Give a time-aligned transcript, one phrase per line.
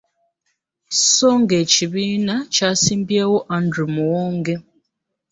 [1.13, 4.55] So nga ekibiina kyasimbyewo Andrew Muwonge.